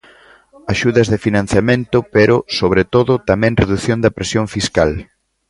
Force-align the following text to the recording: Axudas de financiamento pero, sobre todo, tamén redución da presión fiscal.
Axudas 0.73 1.07
de 1.11 1.19
financiamento 1.27 1.97
pero, 2.15 2.35
sobre 2.59 2.83
todo, 2.93 3.11
tamén 3.29 3.57
redución 3.61 3.97
da 4.01 4.13
presión 4.17 4.45
fiscal. 4.55 4.91